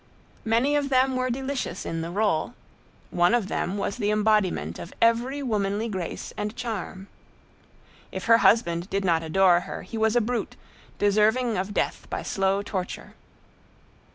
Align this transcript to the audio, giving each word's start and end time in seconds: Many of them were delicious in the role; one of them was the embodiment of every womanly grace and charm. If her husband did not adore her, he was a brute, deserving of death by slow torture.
Many 0.45 0.75
of 0.75 0.89
them 0.89 1.15
were 1.15 1.29
delicious 1.29 1.85
in 1.85 2.01
the 2.01 2.09
role; 2.09 2.55
one 3.11 3.35
of 3.35 3.49
them 3.49 3.77
was 3.77 3.97
the 3.97 4.09
embodiment 4.09 4.79
of 4.79 4.95
every 4.99 5.43
womanly 5.43 5.87
grace 5.87 6.33
and 6.35 6.55
charm. 6.55 7.05
If 8.11 8.25
her 8.25 8.39
husband 8.39 8.89
did 8.89 9.05
not 9.05 9.21
adore 9.21 9.59
her, 9.59 9.83
he 9.83 9.99
was 9.99 10.15
a 10.15 10.21
brute, 10.21 10.55
deserving 10.97 11.55
of 11.55 11.75
death 11.75 12.07
by 12.09 12.23
slow 12.23 12.63
torture. 12.63 13.13